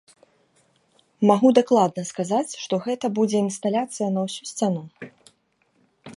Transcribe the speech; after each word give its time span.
Магу 1.31 1.51
дакладна 1.59 2.03
сказаць, 2.11 2.57
што 2.63 2.73
гэта 2.89 3.05
будзе 3.21 3.37
інсталяцыя 3.47 4.07
на 4.17 4.29
ўсю 4.29 4.43
сцяну. 4.55 4.83